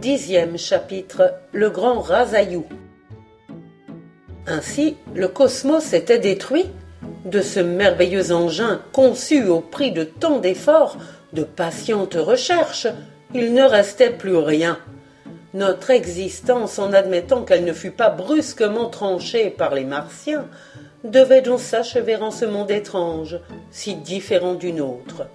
[0.00, 2.66] Dixième chapitre Le grand Rasaillou.
[4.48, 6.66] Ainsi, le cosmos était détruit.
[7.24, 10.98] De ce merveilleux engin conçu au prix de tant d'efforts,
[11.32, 12.88] de patientes recherches,
[13.34, 14.78] il ne restait plus rien.
[15.54, 20.48] Notre existence, en admettant qu'elle ne fût pas brusquement tranchée par les Martiens,
[21.04, 23.38] devait donc s'achever en ce monde étrange,
[23.70, 25.28] si différent d'une autre.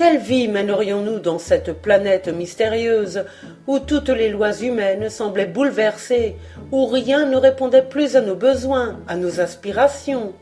[0.00, 3.26] Quelle vie mènerions-nous dans cette planète mystérieuse
[3.66, 6.36] où toutes les lois humaines semblaient bouleversées,
[6.72, 10.32] où rien ne répondait plus à nos besoins, à nos aspirations?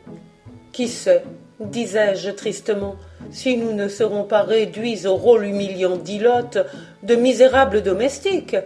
[0.70, 1.24] Qui sait,
[1.58, 2.94] disais-je tristement,
[3.32, 6.58] si nous ne serons pas réduits au rôle humiliant d'ilotes,
[7.02, 8.56] de misérables domestiques?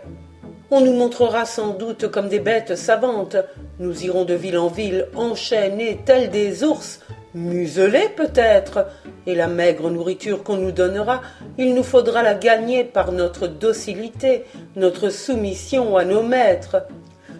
[0.71, 3.39] On nous montrera sans doute comme des bêtes savantes.
[3.79, 7.01] Nous irons de ville en ville, enchaînés tels des ours,
[7.35, 8.87] muselés peut-être,
[9.27, 11.23] et la maigre nourriture qu'on nous donnera,
[11.59, 14.45] il nous faudra la gagner par notre docilité,
[14.77, 16.85] notre soumission à nos maîtres.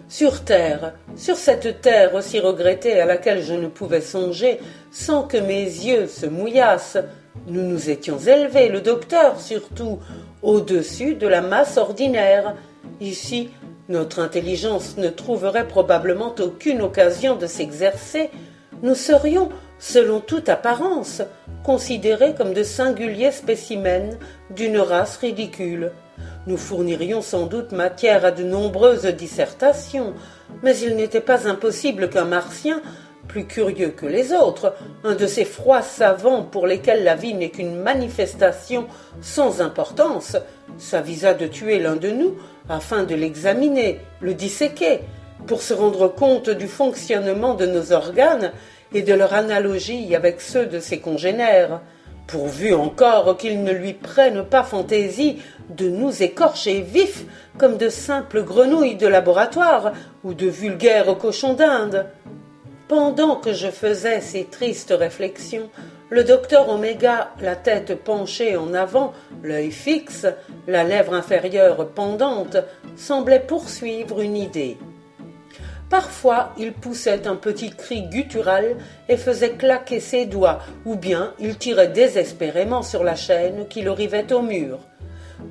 [0.09, 4.59] Sur terre, sur cette terre aussi regrettée à laquelle je ne pouvais songer
[4.91, 6.99] sans que mes yeux se mouillassent,
[7.47, 9.99] nous nous étions élevés, le docteur surtout,
[10.43, 12.53] au-dessus de la masse ordinaire,
[13.01, 13.49] Ici,
[13.89, 18.29] notre intelligence ne trouverait probablement aucune occasion de s'exercer.
[18.81, 19.49] Nous serions,
[19.83, 21.21] selon toute apparence,
[21.61, 24.17] considérés comme de singuliers spécimens
[24.49, 25.91] d'une race ridicule.
[26.47, 30.13] Nous fournirions sans doute matière à de nombreuses dissertations,
[30.63, 32.81] mais il n'était pas impossible qu'un martien,
[33.27, 34.73] plus curieux que les autres,
[35.03, 38.87] un de ces froids savants pour lesquels la vie n'est qu'une manifestation
[39.19, 40.37] sans importance,
[40.77, 42.37] s'avisa de tuer l'un de nous
[42.69, 45.01] afin de l'examiner, le disséquer,
[45.45, 48.53] pour se rendre compte du fonctionnement de nos organes
[48.93, 51.81] et de leur analogie avec ceux de ses congénères,
[52.27, 57.25] pourvu encore qu'ils ne lui prennent pas fantaisie de nous écorcher vifs
[57.57, 62.05] comme de simples grenouilles de laboratoire ou de vulgaires cochons d'Inde.
[62.87, 65.69] Pendant que je faisais ces tristes réflexions,
[66.09, 70.27] le docteur Oméga, la tête penchée en avant, l'œil fixe,
[70.67, 72.57] la lèvre inférieure pendante,
[72.95, 74.77] semblait poursuivre une idée.
[75.93, 78.77] Parfois, il poussait un petit cri guttural
[79.09, 83.91] et faisait claquer ses doigts, ou bien il tirait désespérément sur la chaîne qui le
[83.91, 84.79] rivait au mur.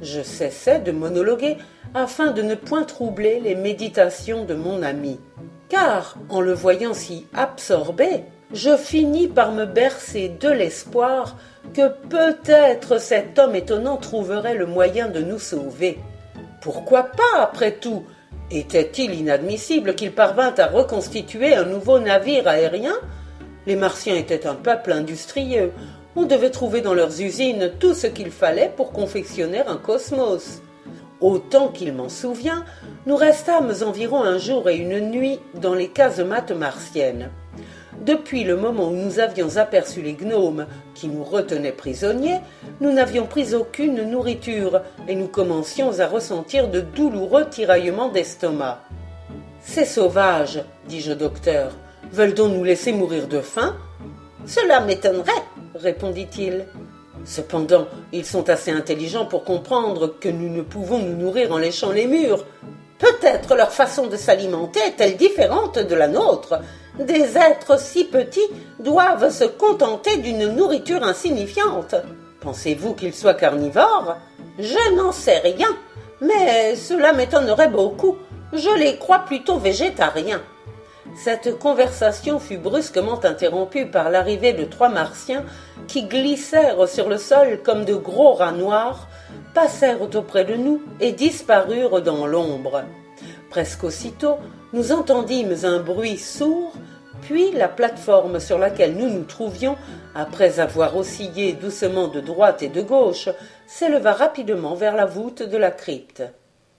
[0.00, 1.58] Je cessais de monologuer
[1.94, 5.20] afin de ne point troubler les méditations de mon ami.
[5.68, 11.36] Car, en le voyant si absorbé, je finis par me bercer de l'espoir
[11.72, 16.00] que peut-être cet homme étonnant trouverait le moyen de nous sauver.
[16.60, 18.02] Pourquoi pas, après tout
[18.54, 22.92] Était-il inadmissible qu'il parvint à reconstituer un nouveau navire aérien?
[23.66, 25.72] Les Martiens étaient un peuple industrieux.
[26.16, 30.60] On devait trouver dans leurs usines tout ce qu'il fallait pour confectionner un cosmos.
[31.22, 32.66] Autant qu'il m'en souvient,
[33.06, 37.30] nous restâmes environ un jour et une nuit dans les casemates martiennes.
[38.00, 42.40] Depuis le moment où nous avions aperçu les gnomes qui nous retenaient prisonniers,
[42.80, 48.80] nous n'avions pris aucune nourriture et nous commencions à ressentir de douloureux tiraillements d'estomac.
[49.60, 51.72] Ces sauvages, dis-je au docteur,
[52.10, 53.76] veulent donc nous laisser mourir de faim?
[54.46, 55.30] Cela m'étonnerait,
[55.74, 56.66] répondit-il.
[57.24, 61.92] Cependant, ils sont assez intelligents pour comprendre que nous ne pouvons nous nourrir en léchant
[61.92, 62.44] les murs.
[62.98, 66.60] Peut-être leur façon de s'alimenter est-elle différente de la nôtre,
[66.98, 68.40] des êtres si petits
[68.78, 71.94] doivent se contenter d'une nourriture insignifiante.
[72.40, 74.16] Pensez-vous qu'ils soient carnivores?
[74.58, 75.68] Je n'en sais rien,
[76.20, 78.16] mais cela m'étonnerait beaucoup.
[78.52, 80.42] Je les crois plutôt végétariens.
[81.14, 85.44] Cette conversation fut brusquement interrompue par l'arrivée de trois martiens
[85.86, 89.08] qui glissèrent sur le sol comme de gros rats noirs,
[89.54, 92.84] passèrent auprès de nous et disparurent dans l'ombre.
[93.50, 94.36] Presque aussitôt,
[94.72, 96.72] nous entendîmes un bruit sourd,
[97.22, 99.76] puis la plateforme sur laquelle nous nous trouvions,
[100.14, 103.28] après avoir oscillé doucement de droite et de gauche,
[103.66, 106.22] s'éleva rapidement vers la voûte de la crypte.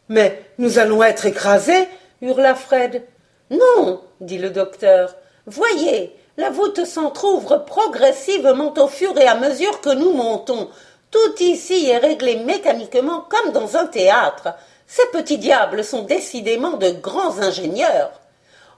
[0.09, 1.87] Mais nous allons être écrasés
[2.21, 3.03] hurla Fred.
[3.51, 5.15] Non, dit le docteur.
[5.45, 10.69] Voyez, la voûte s'entr'ouvre progressivement au fur et à mesure que nous montons.
[11.11, 14.55] Tout ici est réglé mécaniquement comme dans un théâtre.
[14.87, 18.21] Ces petits diables sont décidément de grands ingénieurs.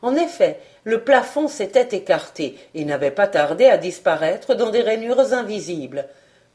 [0.01, 5.33] En effet, le plafond s'était écarté et n'avait pas tardé à disparaître dans des rainures
[5.33, 6.05] invisibles.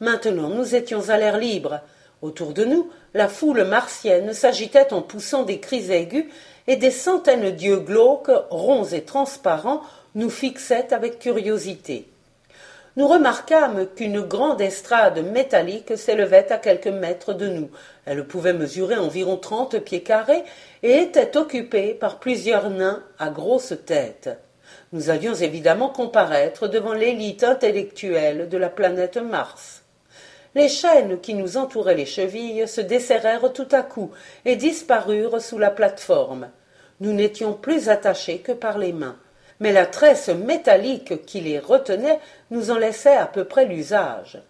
[0.00, 1.81] Maintenant nous étions à l'air libre.
[2.23, 6.26] Autour de nous, la foule martienne s'agitait en poussant des cris aigus,
[6.67, 9.82] et des centaines d'yeux glauques, ronds et transparents,
[10.14, 12.06] nous fixaient avec curiosité.
[13.00, 17.70] Nous remarquâmes qu'une grande estrade métallique s'élevait à quelques mètres de nous.
[18.05, 20.44] Elle pouvait mesurer environ trente pieds carrés
[20.82, 24.29] et était occupée par plusieurs nains à grosse tête.
[24.93, 29.82] Nous allions évidemment comparaître devant l'élite intellectuelle de la planète Mars.
[30.55, 34.11] Les chaînes qui nous entouraient les chevilles se desserrèrent tout à coup
[34.44, 36.50] et disparurent sous la plate-forme.
[37.00, 39.17] Nous n'étions plus attachés que par les mains
[39.61, 42.19] mais la tresse métallique qui les retenait
[42.50, 44.41] nous en laissait à peu près l'usage.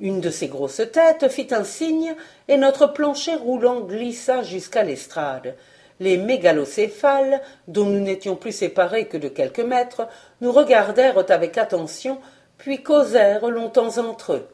[0.00, 2.14] Une de ces grosses têtes fit un signe,
[2.48, 5.54] et notre plancher roulant glissa jusqu'à l'estrade.
[6.00, 10.08] Les mégalocéphales, dont nous n'étions plus séparés que de quelques mètres,
[10.40, 12.18] nous regardèrent avec attention,
[12.58, 14.48] puis causèrent longtemps entre eux.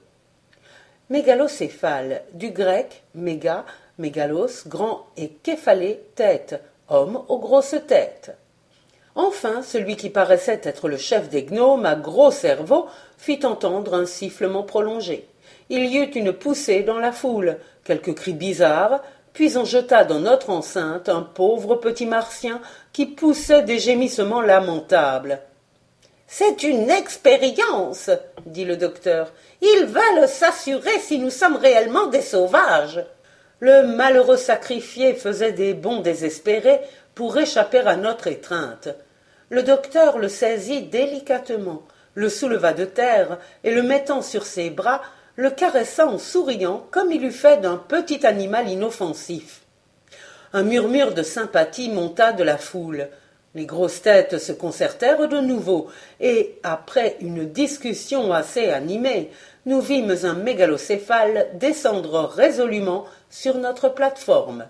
[1.09, 3.65] Mégalocéphale, du grec méga,
[3.97, 8.37] mégalos, grand, et képhalé, tête, homme aux grosses têtes.
[9.20, 12.87] Enfin, celui qui paraissait être le chef des gnomes à gros cerveau
[13.17, 15.26] fit entendre un sifflement prolongé.
[15.70, 20.20] Il y eut une poussée dans la foule, quelques cris bizarres, puis on jeta dans
[20.20, 22.61] notre enceinte un pauvre petit martien
[22.93, 25.41] qui poussait des gémissements lamentables.
[26.29, 28.11] C'est une expérience,
[28.47, 29.32] dit le docteur.
[29.61, 33.05] Ils veulent s'assurer si nous sommes réellement des sauvages.
[33.59, 36.79] Le malheureux sacrifié faisait des bonds désespérés
[37.17, 38.91] pour échapper à notre étreinte.
[39.50, 41.83] Le docteur le saisit délicatement,
[42.15, 45.00] le souleva de terre et le mettant sur ses bras,
[45.37, 49.61] le caressa en souriant comme il eût fait d'un petit animal inoffensif.
[50.53, 53.09] Un murmure de sympathie monta de la foule.
[53.55, 55.89] Les grosses têtes se concertèrent de nouveau,
[56.21, 59.31] et, après une discussion assez animée,
[59.65, 64.67] nous vîmes un mégalocéphale descendre résolument sur notre plateforme.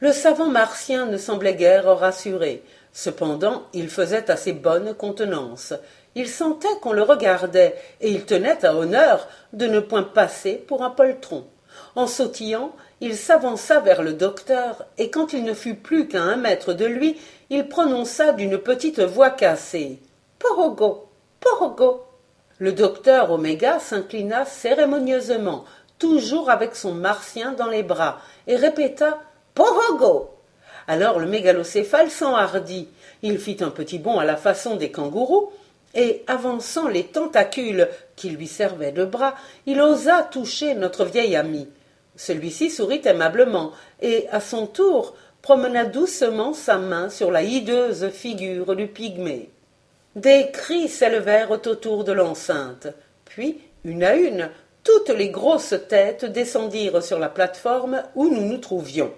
[0.00, 2.62] Le savant martien ne semblait guère rassuré.
[3.00, 5.72] Cependant, il faisait assez bonne contenance.
[6.16, 10.82] Il sentait qu'on le regardait, et il tenait à honneur de ne point passer pour
[10.82, 11.46] un poltron.
[11.94, 16.34] En sautillant, il s'avança vers le docteur, et quand il ne fut plus qu'à un
[16.34, 17.16] mètre de lui,
[17.50, 20.00] il prononça d'une petite voix cassée.
[20.40, 21.06] Porogo.
[21.38, 22.02] Porogo.
[22.58, 25.64] Le docteur Oméga s'inclina cérémonieusement,
[26.00, 28.18] toujours avec son martien dans les bras,
[28.48, 29.20] et répéta
[29.54, 30.37] Porogo.
[30.88, 32.88] Alors le mégalocéphale s'enhardit.
[33.22, 35.52] Il fit un petit bond à la façon des kangourous,
[35.94, 39.34] et, avançant les tentacules qui lui servaient de bras,
[39.66, 41.68] il osa toucher notre vieil ami.
[42.16, 48.76] Celui-ci sourit aimablement, et, à son tour, promena doucement sa main sur la hideuse figure
[48.76, 49.50] du pygmée.
[50.14, 52.88] Des cris s'élevèrent autour de l'enceinte.
[53.24, 54.50] Puis, une à une,
[54.84, 59.12] toutes les grosses têtes descendirent sur la plateforme où nous nous trouvions.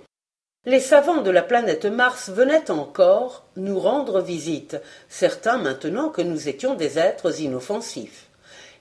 [0.66, 4.76] Les savants de la planète Mars venaient encore nous rendre visite,
[5.08, 8.26] certains maintenant que nous étions des êtres inoffensifs.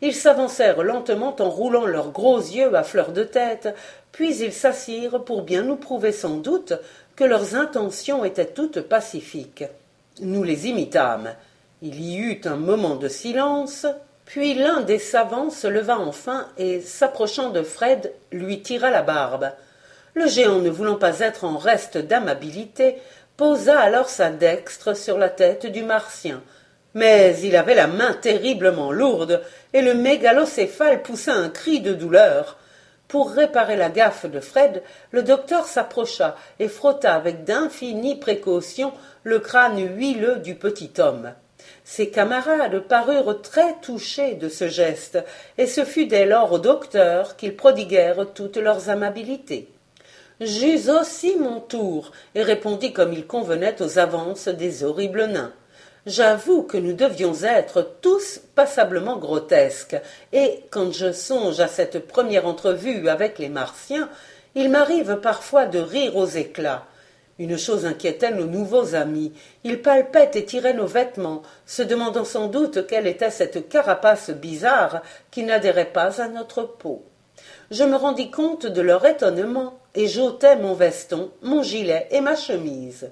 [0.01, 3.73] Ils s'avancèrent lentement en roulant leurs gros yeux à fleur de tête,
[4.11, 6.73] puis ils s'assirent pour bien nous prouver sans doute
[7.15, 9.63] que leurs intentions étaient toutes pacifiques.
[10.19, 11.33] Nous les imitâmes.
[11.81, 13.87] Il y eut un moment de silence,
[14.25, 19.53] puis l'un des savants se leva enfin et, s'approchant de Fred, lui tira la barbe.
[20.15, 22.97] Le géant, ne voulant pas être en reste d'amabilité,
[23.37, 26.41] posa alors sa dextre sur la tête du martien.
[26.93, 29.41] Mais il avait la main terriblement lourde,
[29.73, 32.57] et le mégalocéphale poussa un cri de douleur.
[33.07, 39.39] Pour réparer la gaffe de Fred, le docteur s'approcha et frotta avec d'infinies précautions le
[39.39, 41.33] crâne huileux du petit homme.
[41.83, 45.19] Ses camarades parurent très touchés de ce geste,
[45.57, 49.69] et ce fut dès lors au docteur qu'ils prodiguèrent toutes leurs amabilités.
[50.41, 55.51] J'eus aussi mon tour, et répondis comme il convenait aux avances des horribles nains.
[56.05, 59.97] J'avoue que nous devions être tous passablement grotesques,
[60.31, 64.07] et quand je songe à cette première entrevue avec les Martiens,
[64.55, 66.85] il m'arrive parfois de rire aux éclats.
[67.37, 69.33] Une chose inquiétait nos nouveaux amis.
[69.65, 75.01] Ils palpaient et tiraient nos vêtements, se demandant sans doute quelle était cette carapace bizarre
[75.31, 77.03] qui n'adhérait pas à notre peau.
[77.71, 82.35] Je me rendis compte de leur étonnement et j'ôtai mon veston, mon gilet et ma
[82.35, 83.09] chemise.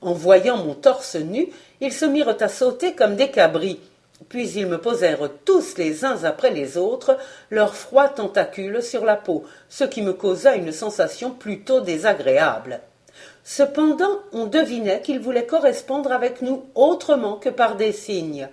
[0.00, 1.48] En voyant mon torse nu,
[1.80, 3.80] ils se mirent à sauter comme des cabris,
[4.28, 7.18] puis ils me posèrent tous les uns après les autres
[7.50, 12.80] leurs froids tentacules sur la peau, ce qui me causa une sensation plutôt désagréable.
[13.44, 18.48] Cependant, on devinait qu'ils voulaient correspondre avec nous autrement que par des signes.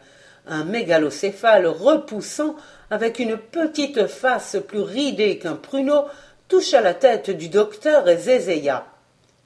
[0.48, 2.56] Un mégalocéphale repoussant,
[2.90, 6.06] avec une petite face plus ridée qu'un pruneau,
[6.48, 8.86] toucha la tête du docteur et zézéa.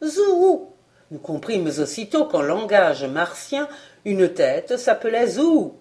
[0.04, 0.70] Zou
[1.12, 3.68] Nous comprîmes aussitôt qu'en langage martien,
[4.06, 5.76] une tête s'appelait Zou.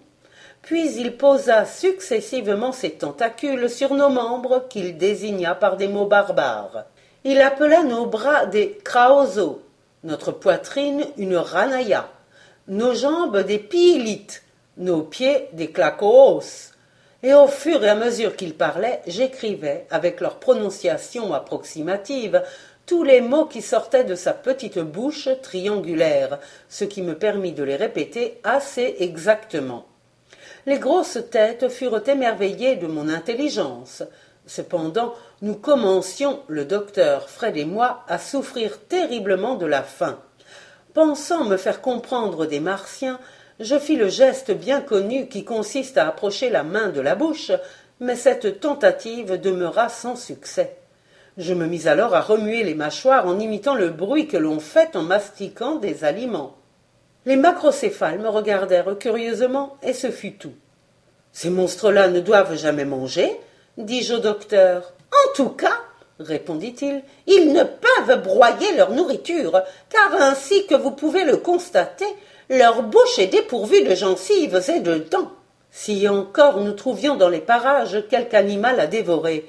[0.61, 6.85] puis il posa successivement ses tentacules sur nos membres qu'il désigna par des mots barbares.
[7.23, 9.61] Il appela nos bras des kraozo,
[10.03, 12.09] notre poitrine une ranaya,
[12.67, 14.43] nos jambes des piilites,
[14.77, 15.71] nos pieds des.
[17.21, 22.41] Et au fur et à mesure qu'il parlait, j'écrivais, avec leur prononciation approximative,
[22.85, 27.63] tous les mots qui sortaient de sa petite bouche triangulaire, ce qui me permit de
[27.63, 29.85] les répéter assez exactement.
[30.65, 34.03] Les grosses têtes furent émerveillées de mon intelligence.
[34.45, 40.17] Cependant, nous commencions, le docteur, Fred et moi, à souffrir terriblement de la faim.
[40.93, 43.19] Pensant me faire comprendre des Martiens,
[43.59, 47.51] je fis le geste bien connu qui consiste à approcher la main de la bouche,
[47.99, 50.77] mais cette tentative demeura sans succès.
[51.37, 54.95] Je me mis alors à remuer les mâchoires en imitant le bruit que l'on fait
[54.95, 56.55] en mastiquant des aliments.
[57.25, 60.53] Les macrocéphales me regardèrent curieusement, et ce fut tout.
[61.31, 63.39] Ces monstres-là ne doivent jamais manger,
[63.77, 64.93] dis-je au docteur.
[65.11, 65.77] En tout cas,
[66.19, 72.07] répondit-il, ils ne peuvent broyer leur nourriture, car ainsi que vous pouvez le constater,
[72.49, 75.31] leur bouche est dépourvue de gencives et de dents.
[75.71, 79.47] Si encore nous trouvions dans les parages quelque animal à dévorer.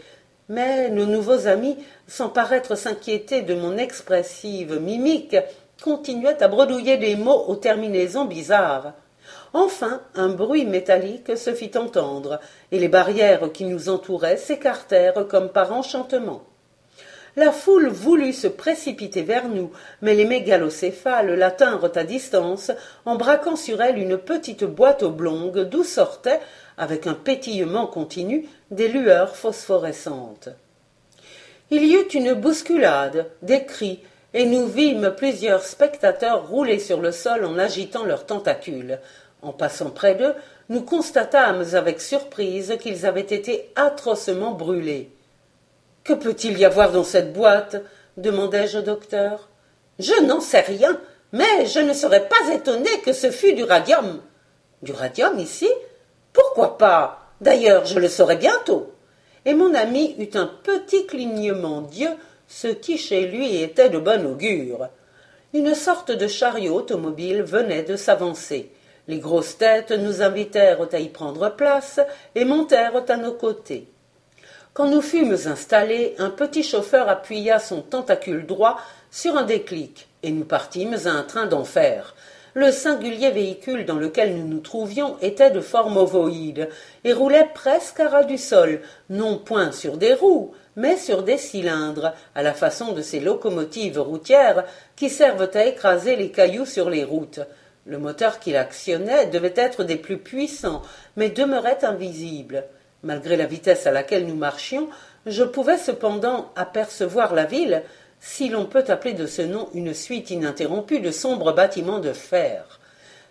[0.51, 5.37] Mais nos nouveaux amis, sans paraître s'inquiéter de mon expressive mimique,
[5.83, 8.93] continuaient à bredouiller des mots aux terminaisons bizarres.
[9.55, 12.39] Enfin, un bruit métallique se fit entendre,
[12.71, 16.43] et les barrières qui nous entouraient s'écartèrent comme par enchantement.
[17.37, 19.71] La foule voulut se précipiter vers nous,
[20.03, 22.73] mais les mégalocéphales la tinrent à distance
[23.05, 26.41] en braquant sur elle une petite boîte oblongue d'où sortaient,
[26.77, 30.49] avec un pétillement continu, des lueurs phosphorescentes.
[31.71, 34.01] Il y eut une bousculade, des cris,
[34.35, 38.99] et nous vîmes plusieurs spectateurs rouler sur le sol en agitant leurs tentacules.
[39.43, 40.35] En passant près d'eux,
[40.69, 45.11] nous constatâmes avec surprise qu'ils avaient été atrocement brûlés.
[46.05, 47.77] Que peut-il y avoir dans cette boîte
[48.17, 49.49] demandai-je au docteur.
[49.99, 51.01] Je n'en sais rien,
[51.33, 54.21] mais je ne serais pas étonné que ce fût du radium.
[54.83, 55.69] Du radium ici?
[56.33, 57.19] Pourquoi pas?
[57.41, 58.93] D'ailleurs, je le saurai bientôt.
[59.45, 62.15] Et mon ami eut un petit clignement d'yeux,
[62.49, 64.89] ce qui chez lui était de bon augure.
[65.55, 68.71] Une sorte de chariot automobile venait de s'avancer.
[69.09, 72.01] Les grosses têtes nous invitèrent à y prendre place
[72.35, 73.89] et montèrent à nos côtés.
[74.73, 78.79] Quand nous fûmes installés, un petit chauffeur appuya son tentacule droit
[79.11, 82.15] sur un déclic, et nous partîmes à un train d'enfer.
[82.55, 86.69] Le singulier véhicule dans lequel nous nous trouvions était de forme ovoïde,
[87.03, 91.39] et roulait presque à ras du sol, non point sur des roues, mais sur des
[91.39, 96.91] cylindres, à la façon de ces locomotives routières qui servent à écraser les cailloux sur
[96.91, 97.41] les routes.
[97.87, 100.83] Le moteur qui l'actionnait devait être des plus puissants,
[101.17, 102.67] mais demeurait invisible.
[103.03, 104.89] Malgré la vitesse à laquelle nous marchions,
[105.27, 107.83] je pouvais cependant apercevoir la ville,
[108.21, 112.81] si l'on peut appeler de ce nom une suite ininterrompue de sombres bâtiments de fer.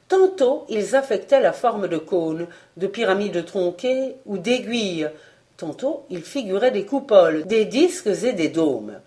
[0.08, 2.48] Tantôt ils affectaient la forme de cônes,
[2.78, 5.10] de pyramides tronquées ou d'aiguilles,
[5.58, 9.00] tantôt ils figuraient des coupoles, des disques et des dômes.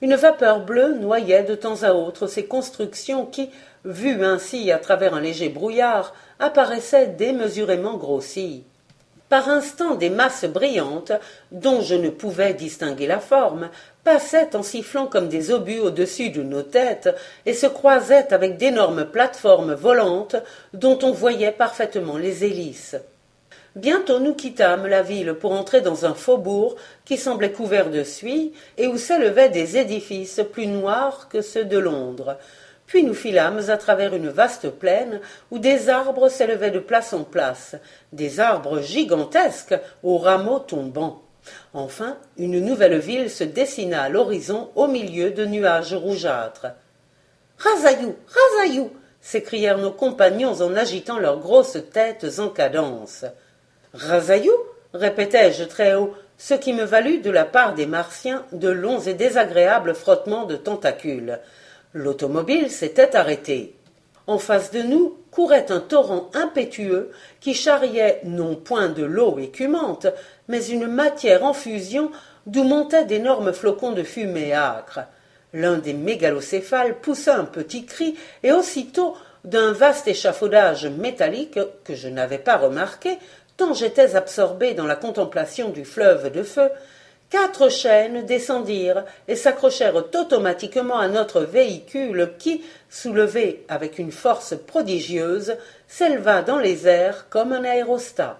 [0.00, 3.50] Une vapeur bleue noyait de temps à autre ces constructions qui,
[3.84, 8.64] vues ainsi à travers un léger brouillard, apparaissaient démesurément grossies.
[9.28, 11.12] Par instants des masses brillantes,
[11.52, 13.68] dont je ne pouvais distinguer la forme,
[14.02, 19.04] passaient en sifflant comme des obus au-dessus de nos têtes et se croisaient avec d'énormes
[19.04, 20.36] plateformes volantes
[20.72, 22.96] dont on voyait parfaitement les hélices.
[23.76, 28.54] Bientôt nous quittâmes la ville pour entrer dans un faubourg qui semblait couvert de suie
[28.78, 32.38] et où s'élevaient des édifices plus noirs que ceux de Londres,
[32.88, 37.22] puis nous filâmes à travers une vaste plaine où des arbres s'élevaient de place en
[37.22, 37.76] place,
[38.12, 41.22] des arbres gigantesques aux rameaux tombants.
[41.74, 46.68] Enfin, une nouvelle ville se dessina à l'horizon au milieu de nuages rougeâtres.
[47.58, 48.90] Razaillou, Razaillou
[49.20, 53.26] s'écrièrent nos compagnons en agitant leurs grosses têtes en cadence.
[53.92, 54.54] Razaillou
[54.94, 59.14] répétai-je très haut, ce qui me valut de la part des Martiens de longs et
[59.14, 61.38] désagréables frottements de tentacules.
[61.94, 63.74] L'automobile s'était arrêtée.
[64.26, 70.06] En face de nous courait un torrent impétueux qui charriait non point de l'eau écumante,
[70.48, 72.10] mais une matière en fusion
[72.46, 75.00] d'où montaient d'énormes flocons de fumée âcre.
[75.54, 82.08] L'un des mégalocéphales poussa un petit cri, et aussitôt, d'un vaste échafaudage métallique que je
[82.08, 83.16] n'avais pas remarqué,
[83.56, 86.68] tant j'étais absorbé dans la contemplation du fleuve de feu,
[87.30, 95.56] quatre chaînes descendirent et s'accrochèrent automatiquement à notre véhicule qui, soulevé avec une force prodigieuse,
[95.86, 98.38] s'éleva dans les airs comme un aérostat.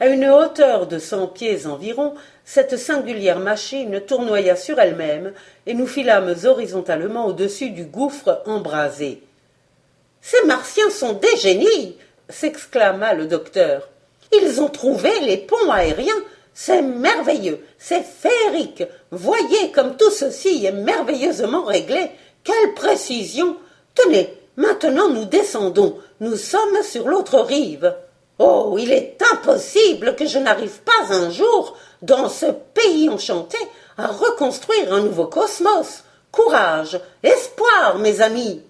[0.00, 5.32] À une hauteur de cent pieds environ, cette singulière machine tournoya sur elle-même
[5.66, 9.22] et nous filâmes horizontalement au-dessus du gouffre embrasé.
[10.20, 11.96] Ces Martiens sont des génies
[12.32, 13.88] s'exclama le docteur.
[14.32, 16.12] Ils ont trouvé les ponts aériens.
[16.54, 18.84] C'est merveilleux, c'est féerique.
[19.10, 22.10] Voyez comme tout ceci est merveilleusement réglé.
[22.44, 23.56] Quelle précision.
[23.94, 25.98] Tenez, maintenant nous descendons.
[26.20, 27.94] Nous sommes sur l'autre rive.
[28.38, 33.58] Oh, il est impossible que je n'arrive pas un jour, dans ce pays enchanté,
[33.96, 36.04] à reconstruire un nouveau cosmos.
[36.32, 38.62] Courage, espoir, mes amis.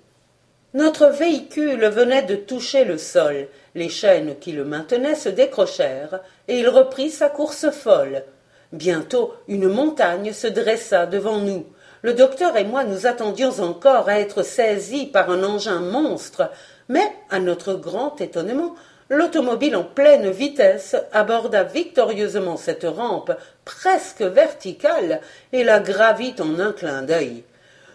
[0.74, 6.60] Notre véhicule venait de toucher le sol, les chaînes qui le maintenaient se décrochèrent, et
[6.60, 8.24] il reprit sa course folle.
[8.72, 11.66] Bientôt une montagne se dressa devant nous.
[12.00, 16.50] Le docteur et moi nous attendions encore à être saisis par un engin monstre,
[16.88, 18.74] mais, à notre grand étonnement,
[19.10, 23.32] l'automobile en pleine vitesse aborda victorieusement cette rampe
[23.66, 25.20] presque verticale
[25.52, 27.44] et la gravit en un clin d'œil.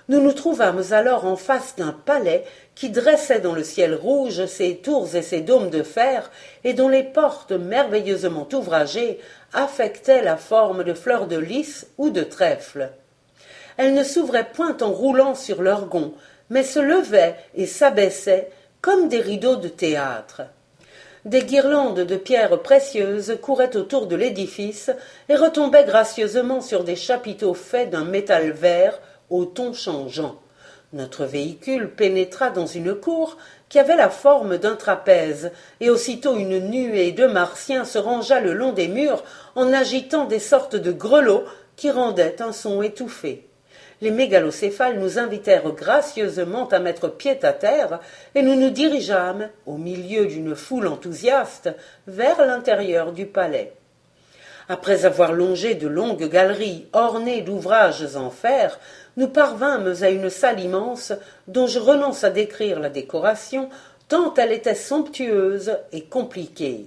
[0.10, 2.46] Nous nous trouvâmes alors en face d'un palais
[2.76, 6.32] qui dressait dans le ciel rouge ses tours et ses dômes de fer,
[6.64, 9.20] et dont les portes merveilleusement ouvragées
[9.54, 12.92] affectaient la forme de fleurs de lys ou de trèfle.
[13.76, 16.14] Elles ne s'ouvraient point en roulant sur leurs gonds,
[16.50, 18.50] mais se levaient et s'abaissaient
[18.82, 20.44] comme des rideaux de théâtre.
[21.26, 24.90] Des guirlandes de pierres précieuses couraient autour de l'édifice
[25.28, 28.98] et retombaient gracieusement sur des chapiteaux faits d'un métal vert
[29.30, 30.40] au ton changeant.
[30.94, 36.60] Notre véhicule pénétra dans une cour qui avait la forme d'un trapèze, et aussitôt une
[36.60, 39.24] nuée de martiens se rangea le long des murs
[39.56, 41.44] en agitant des sortes de grelots
[41.76, 43.44] qui rendaient un son étouffé.
[44.00, 48.00] Les mégalocéphales nous invitèrent gracieusement à mettre pied à terre,
[48.36, 51.70] et nous nous dirigeâmes, au milieu d'une foule enthousiaste,
[52.06, 53.74] vers l'intérieur du palais.
[54.70, 58.80] Après avoir longé de longues galeries ornées d'ouvrages en fer,
[59.18, 61.12] nous parvînmes à une salle immense
[61.48, 63.70] dont je renonce à décrire la décoration
[64.08, 66.86] tant elle était somptueuse et compliquée.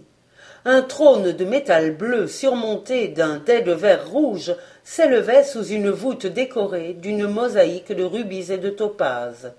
[0.65, 6.27] Un trône de métal bleu surmonté d'un dais de verre rouge s'élevait sous une voûte
[6.27, 9.53] décorée d'une mosaïque de rubis et de topazes.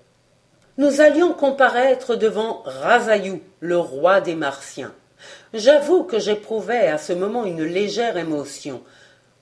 [0.78, 4.94] Nous allions comparaître devant Razayou, le roi des Martiens.
[5.54, 8.82] J'avoue que j'éprouvais à ce moment une légère émotion.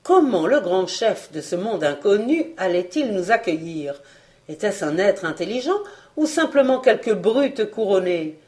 [0.03, 4.01] Comment le grand chef de ce monde inconnu allait-il nous accueillir?
[4.49, 5.79] Était-ce un être intelligent
[6.17, 8.39] ou simplement quelque brute couronnée?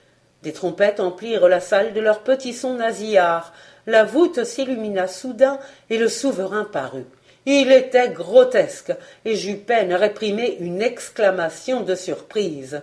[0.43, 3.53] Des trompettes emplirent la salle de leurs petits sons nasillards.
[3.87, 5.59] La voûte s'illumina soudain
[5.91, 7.07] et le souverain parut.
[7.45, 8.93] Il était grotesque,
[9.27, 12.81] et j'eus peine à réprimer une exclamation de surprise.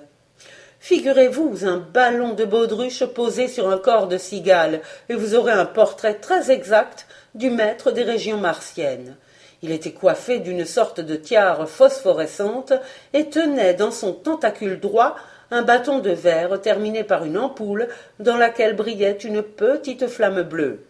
[0.79, 5.65] Figurez-vous un ballon de baudruche posé sur un corps de cigale, et vous aurez un
[5.65, 9.15] portrait très exact du maître des régions martiennes.
[9.61, 12.73] Il était coiffé d'une sorte de tiare phosphorescente
[13.13, 15.15] et tenait dans son tentacule droit
[15.51, 17.87] un bâton de verre terminé par une ampoule
[18.19, 20.85] dans laquelle brillait une petite flamme bleue.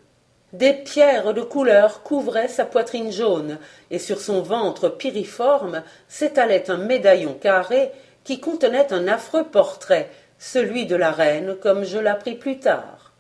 [0.54, 3.60] Des pierres de couleur couvraient sa poitrine jaune,
[3.92, 7.92] et sur son ventre piriforme s'étalait un médaillon carré
[8.24, 13.14] qui contenait un affreux portrait, celui de la reine, comme je l'appris plus tard.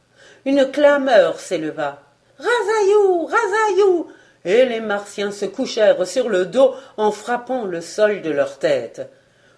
[0.45, 2.01] Une clameur s'éleva.
[2.39, 4.08] Razayou Razayou
[4.45, 9.10] Et les Martiens se couchèrent sur le dos en frappant le sol de leur tête.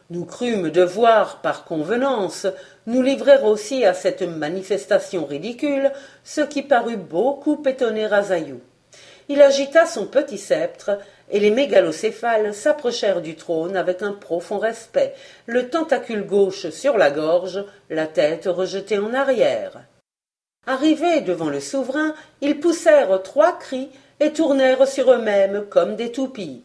[0.10, 2.48] Nous crûmes devoir, par convenance,
[2.88, 5.91] nous livrer aussi à cette manifestation ridicule,
[6.24, 8.60] ce qui parut beaucoup étonner Razayou.
[9.30, 10.98] Il agita son petit sceptre,
[11.30, 15.13] et les mégalocéphales s'approchèrent du trône avec un profond respect,
[15.46, 19.84] le tentacule gauche sur la gorge, la tête rejetée en arrière.
[20.67, 26.62] Arrivés devant le souverain, ils poussèrent trois cris et tournèrent sur eux-mêmes comme des toupies.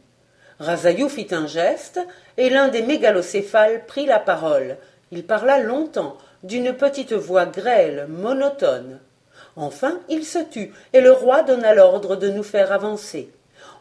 [0.60, 2.00] Razayou fit un geste,
[2.36, 4.76] et l'un des mégalocéphales prit la parole.
[5.12, 9.00] Il parla longtemps, d'une petite voix grêle, monotone.
[9.56, 13.30] Enfin, il se tut, et le roi donna l'ordre de nous faire avancer.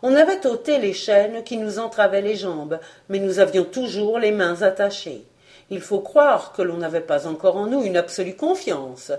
[0.02, 4.32] On avait ôté les chaînes qui nous entravaient les jambes, mais nous avions toujours les
[4.32, 5.26] mains attachées.
[5.70, 9.12] Il faut croire que l'on n'avait pas encore en nous une absolue confiance.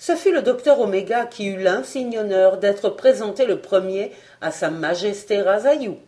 [0.00, 4.70] Ce fut le docteur Oméga qui eut l'insigne honneur d'être présenté le premier à sa
[4.70, 5.98] majesté Razayou.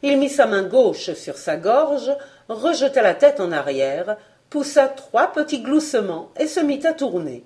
[0.00, 2.10] Il mit sa main gauche sur sa gorge,
[2.48, 4.16] rejeta la tête en arrière,
[4.48, 7.44] poussa trois petits gloussements et se mit à tourner.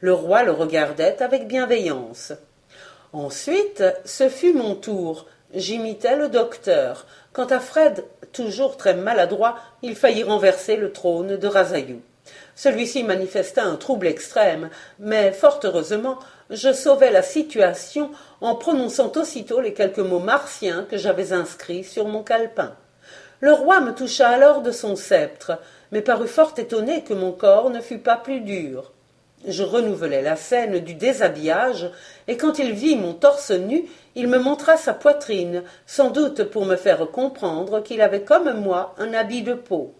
[0.00, 2.32] Le roi le regardait avec bienveillance.
[3.12, 5.26] Ensuite, ce fut mon tour.
[5.54, 7.06] J'imitais le docteur.
[7.32, 12.02] Quant à Fred, toujours très maladroit, il faillit renverser le trône de Razayou.
[12.56, 19.60] Celui-ci manifesta un trouble extrême, mais fort heureusement, je sauvai la situation en prononçant aussitôt
[19.60, 22.74] les quelques mots martiens que j'avais inscrits sur mon calepin.
[23.40, 25.60] Le roi me toucha alors de son sceptre,
[25.92, 28.90] mais parut fort étonné que mon corps ne fût pas plus dur.
[29.46, 31.90] Je renouvelai la scène du déshabillage,
[32.26, 36.64] et quand il vit mon torse nu, il me montra sa poitrine, sans doute pour
[36.64, 39.94] me faire comprendre qu'il avait comme moi un habit de peau.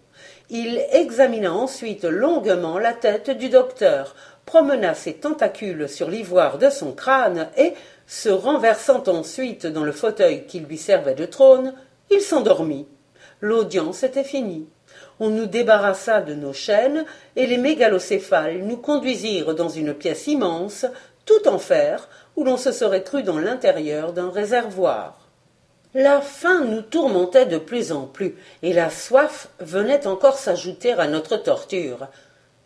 [0.49, 6.93] Il examina ensuite longuement la tête du docteur, promena ses tentacules sur l'ivoire de son
[6.93, 7.73] crâne et,
[8.07, 11.73] se renversant ensuite dans le fauteuil qui lui servait de trône,
[12.09, 12.87] il s'endormit.
[13.41, 14.69] L'audience était finie.
[15.19, 17.03] On nous débarrassa de nos chaînes
[17.35, 20.85] et les mégalocéphales nous conduisirent dans une pièce immense,
[21.25, 22.07] tout en fer,
[22.37, 25.26] où l'on se serait cru dans l'intérieur d'un réservoir.
[25.93, 31.07] La faim nous tourmentait de plus en plus, et la soif venait encore s'ajouter à
[31.07, 32.07] notre torture.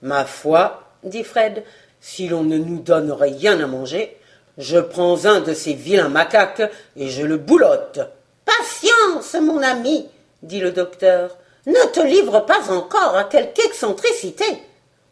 [0.01, 1.63] Ma foi, dit Fred,
[1.99, 4.17] si l'on ne nous donne rien à manger,
[4.57, 7.99] je prends un de ces vilains macaques et je le boulotte.
[8.43, 10.07] Patience, mon ami,
[10.41, 11.37] dit le docteur.
[11.67, 14.45] Ne te livre pas encore à quelque excentricité.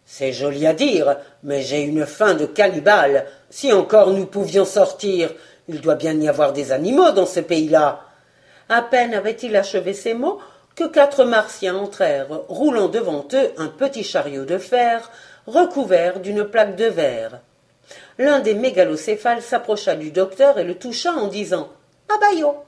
[0.03, 3.27] C'est joli à dire, mais j'ai une faim de cannibale.
[3.51, 5.31] Si encore nous pouvions sortir,
[5.69, 8.01] il doit bien y avoir des animaux dans ce pays-là.
[8.67, 10.39] À peine avait-il achevé ces mots
[10.75, 15.09] que quatre martiens entrèrent, roulant devant eux un petit chariot de fer
[15.47, 17.39] recouvert d'une plaque de verre.
[18.17, 21.69] L'un des mégalocéphales s'approcha du docteur et le toucha en disant
[22.13, 22.65] Abayo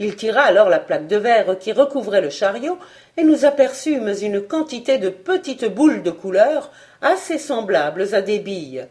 [0.00, 2.78] il tira alors la plaque de verre qui recouvrait le chariot,
[3.18, 6.70] et nous aperçûmes une quantité de petites boules de couleur
[7.02, 8.86] assez semblables à des billes.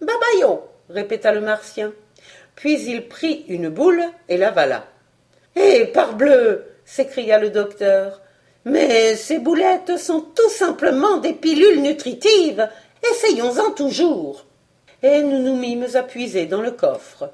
[0.00, 1.92] Babayo répéta le martien.
[2.58, 4.84] Puis il prit une boule et l'avala.
[5.54, 8.20] Eh, parbleu s'écria le docteur.
[8.64, 12.68] Mais ces boulettes sont tout simplement des pilules nutritives.
[13.12, 14.44] Essayons-en toujours.
[15.04, 17.30] Et nous nous mîmes à puiser dans le coffre.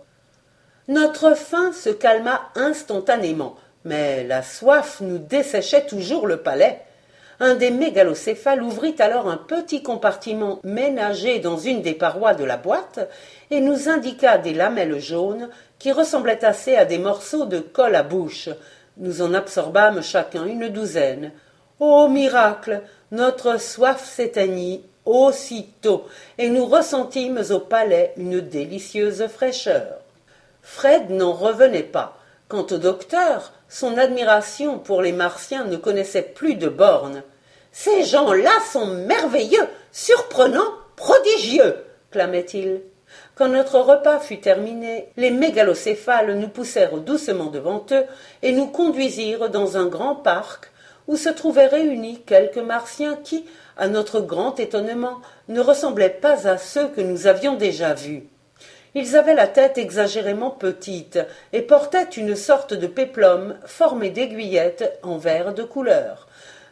[0.89, 3.57] Notre faim se calma instantanément,
[3.87, 6.83] mais la soif nous desséchait toujours le palais.
[7.41, 12.57] Un des mégalocéphales ouvrit alors un petit compartiment ménagé dans une des parois de la
[12.57, 13.01] boîte
[13.51, 18.03] et nous indiqua des lamelles jaunes qui ressemblaient assez à des morceaux de colle à
[18.03, 18.49] bouche.
[18.97, 21.33] Nous en absorbâmes chacun une douzaine.
[21.81, 26.07] Ô miracle Notre soif s'éteignit aussitôt,
[26.39, 29.99] et nous ressentîmes au palais une délicieuse fraîcheur.
[30.63, 32.17] Fred n'en revenait pas.
[32.49, 37.23] Quant au docteur, son admiration pour les Martiens ne connaissait plus de bornes.
[37.73, 41.77] Ces gens-là sont merveilleux, surprenants, prodigieux,
[42.11, 42.83] clamait-il.
[43.35, 48.05] Quand notre repas fut terminé, les mégalocéphales nous poussèrent doucement devant eux
[48.43, 50.71] et nous conduisirent dans un grand parc
[51.09, 53.47] où se trouvaient réunis quelques martiens qui,
[53.79, 58.29] à notre grand étonnement, ne ressemblaient pas à ceux que nous avions déjà vus.
[58.95, 61.19] Ils avaient la tête exagérément petite
[61.53, 66.29] et portaient une sorte de péplum formé d'aiguillettes en verre de couleur.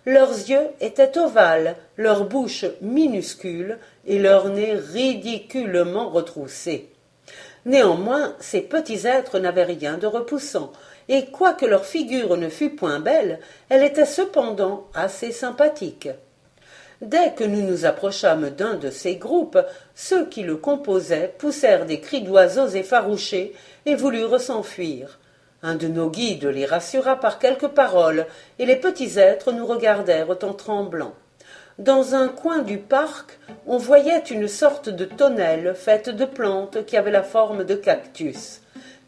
[0.07, 6.91] Leurs yeux étaient ovales, leur bouche minuscule et leur nez ridiculement retroussé.
[7.67, 10.73] Néanmoins, ces petits êtres n'avaient rien de repoussant,
[11.09, 16.09] et quoique leur figure ne fût point belle, elle était cependant assez sympathique.
[17.03, 19.59] Dès que nous nous approchâmes d'un de ces groupes,
[19.97, 23.55] ceux qui le composaient poussèrent des cris d'oiseaux effarouchés
[23.87, 25.19] et voulurent s'enfuir.
[25.65, 28.27] Un de nos guides les rassura par quelques paroles,
[28.61, 31.13] et les petits êtres nous regardèrent en tremblant.
[31.81, 36.97] Dans un coin du parc, on voyait une sorte de tonnelle faite de plantes qui
[36.97, 38.61] avait la forme de cactus.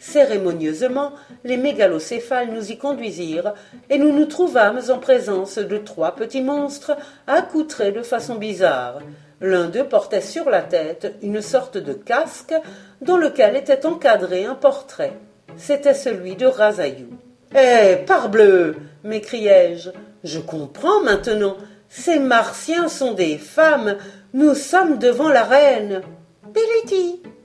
[0.06, 1.12] Cérémonieusement,
[1.44, 3.54] les mégalocéphales nous y conduisirent,
[3.88, 6.94] et nous nous trouvâmes en présence de trois petits monstres
[7.26, 8.98] accoutrés de façon bizarre.
[9.40, 12.54] L'un d'eux portait sur la tête une sorte de casque
[13.00, 15.14] dans lequel était encadré un portrait.
[15.56, 17.08] C'était celui de Razayou.
[17.56, 19.90] Eh, parbleu m'écriai-je.
[20.22, 21.56] Je comprends maintenant.
[21.88, 23.96] Ces Martiens sont des femmes.
[24.34, 26.02] Nous sommes devant la reine.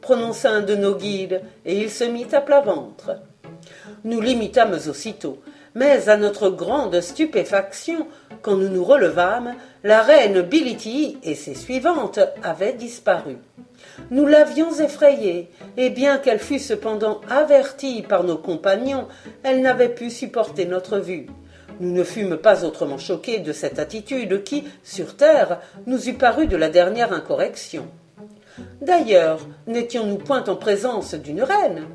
[0.01, 3.17] Prononça un de nos guides, et il se mit à plat ventre.
[4.03, 5.39] Nous l'imitâmes aussitôt,
[5.75, 8.07] mais à notre grande stupéfaction,
[8.41, 13.37] quand nous nous relevâmes, la reine Bility et ses suivantes avaient disparu.
[14.11, 19.07] Nous l'avions effrayée, et bien qu'elle fût cependant avertie par nos compagnons,
[19.43, 21.27] elle n'avait pu supporter notre vue.
[21.79, 26.47] Nous ne fûmes pas autrement choqués de cette attitude qui, sur terre, nous eût paru
[26.47, 27.87] de la dernière incorrection.
[28.81, 31.85] D'ailleurs, n'étions-nous point en présence d'une reine?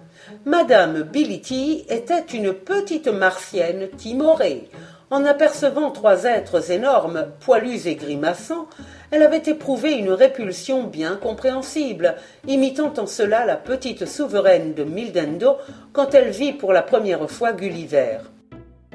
[0.44, 4.68] Madame Bility était une petite martienne timorée.
[5.10, 8.66] En apercevant trois êtres énormes, poilus et grimaçants,
[9.10, 12.16] elle avait éprouvé une répulsion bien compréhensible,
[12.48, 15.58] imitant en cela la petite souveraine de Mildendo
[15.92, 18.18] quand elle vit pour la première fois Gulliver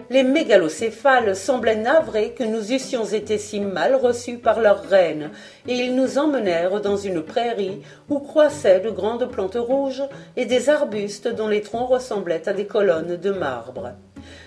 [0.09, 5.31] les mégalocéphales semblaient navrés que nous eussions été si mal reçus par leur reine,
[5.67, 10.03] et ils nous emmenèrent dans une prairie où croissaient de grandes plantes rouges
[10.35, 13.93] et des arbustes dont les troncs ressemblaient à des colonnes de marbre.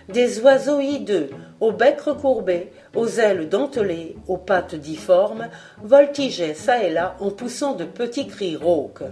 [0.08, 5.48] Des oiseaux hideux, aux becs recourbés, aux ailes dentelées, aux pattes difformes,
[5.82, 9.04] voltigeaient çà et là en poussant de petits cris rauques.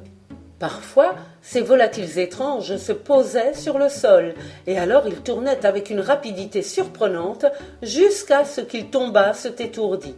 [0.61, 4.35] Parfois, ces volatiles étranges se posaient sur le sol,
[4.66, 7.46] et alors ils tournaient avec une rapidité surprenante
[7.83, 10.16] jusqu'à ce qu'ils tombassent étourdis.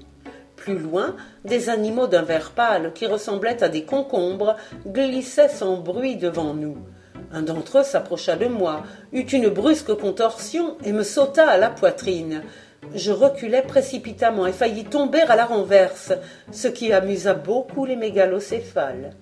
[0.56, 6.16] Plus loin, des animaux d'un vert pâle qui ressemblaient à des concombres glissaient sans bruit
[6.16, 6.76] devant nous.
[7.32, 11.70] Un d'entre eux s'approcha de moi, eut une brusque contorsion et me sauta à la
[11.70, 12.42] poitrine.
[12.96, 16.12] Je reculai précipitamment et faillis tomber à la renverse,
[16.50, 19.12] ce qui amusa beaucoup les mégalocéphales.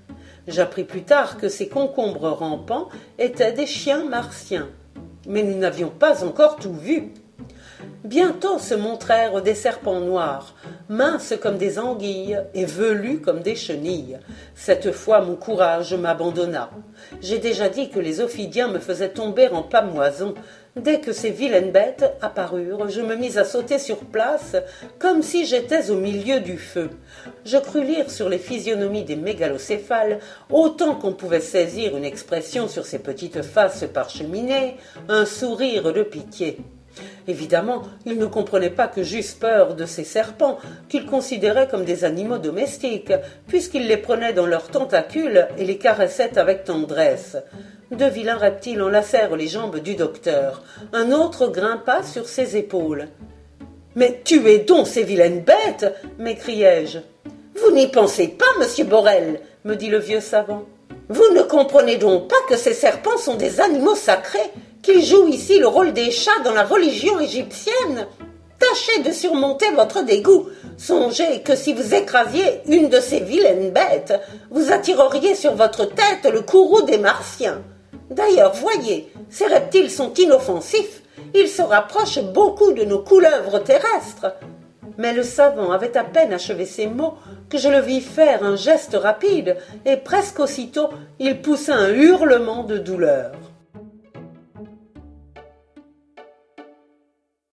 [0.47, 4.69] J'appris plus tard que ces concombres rampants étaient des chiens martiens.
[5.27, 7.13] Mais nous n'avions pas encore tout vu.
[8.05, 10.55] Bientôt se montrèrent des serpents noirs,
[10.89, 14.19] minces comme des anguilles et velus comme des chenilles.
[14.55, 16.71] Cette fois mon courage m'abandonna.
[17.21, 20.35] J'ai déjà dit que les ophidiens me faisaient tomber en pamoison,
[20.77, 24.55] Dès que ces vilaines bêtes apparurent, je me mis à sauter sur place,
[25.01, 26.91] comme si j'étais au milieu du feu.
[27.45, 32.87] Je crus lire sur les physionomies des mégalocéphales, autant qu'on pouvait saisir une expression sur
[32.87, 34.77] ces petites faces parcheminées,
[35.09, 36.59] un sourire de pitié.
[37.29, 42.05] Évidemment, ils ne comprenaient pas que j'eusse peur de ces serpents, qu'ils considéraient comme des
[42.05, 43.13] animaux domestiques,
[43.47, 47.37] puisqu'ils les prenaient dans leurs tentacules et les caressaient avec tendresse.
[47.91, 50.63] Deux vilains reptiles enlacèrent les jambes du docteur.
[50.93, 53.09] Un autre grimpa sur ses épaules.
[54.01, 57.01] Mais tuez donc ces vilaines bêtes m'écriai-je.
[57.61, 60.63] Vous n'y pensez pas, monsieur Borel, me dit le vieux savant.
[61.11, 64.39] Vous ne comprenez donc pas que ces serpents sont des animaux sacrés,
[64.81, 68.07] qu'ils jouent ici le rôle des chats dans la religion égyptienne
[68.59, 70.49] Tâchez de surmonter votre dégoût.
[70.79, 74.19] Songez que si vous écrasiez une de ces vilaines bêtes,
[74.51, 77.61] vous attireriez sur votre tête le courroux des Martiens.
[78.09, 81.00] D'ailleurs, voyez, ces reptiles sont inoffensifs.
[81.35, 84.35] Ils se rapprochent beaucoup de nos couleuvres terrestres.
[84.99, 87.15] Mais le savant avait à peine achevé ces mots
[87.49, 89.57] que je le vis faire un geste rapide,
[89.87, 93.33] et presque aussitôt il poussa un hurlement de douleur.